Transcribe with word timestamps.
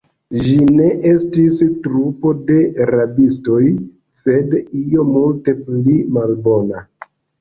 Ĝi 0.43 0.53
ne 0.77 0.85
estis 1.09 1.59
trupo 1.83 2.31
de 2.47 2.57
rabistoj, 2.91 3.61
sed 4.23 4.57
io 4.81 5.07
multe 5.11 5.57
pli 5.69 5.99
malbona. 6.17 6.83